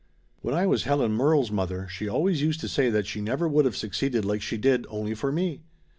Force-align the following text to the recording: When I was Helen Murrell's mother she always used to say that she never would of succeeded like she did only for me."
When 0.41 0.55
I 0.55 0.65
was 0.65 0.85
Helen 0.85 1.11
Murrell's 1.11 1.51
mother 1.51 1.87
she 1.87 2.09
always 2.09 2.41
used 2.41 2.59
to 2.61 2.67
say 2.67 2.89
that 2.89 3.05
she 3.05 3.21
never 3.21 3.47
would 3.47 3.67
of 3.67 3.77
succeeded 3.77 4.25
like 4.25 4.41
she 4.41 4.57
did 4.57 4.87
only 4.89 5.13
for 5.13 5.31
me." 5.31 5.61